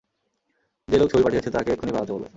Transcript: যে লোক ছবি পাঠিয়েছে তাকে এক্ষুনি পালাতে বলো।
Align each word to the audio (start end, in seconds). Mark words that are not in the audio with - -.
যে 0.87 0.95
লোক 0.97 1.07
ছবি 1.11 1.23
পাঠিয়েছে 1.23 1.49
তাকে 1.51 1.69
এক্ষুনি 1.71 1.91
পালাতে 1.93 2.13
বলো। 2.13 2.27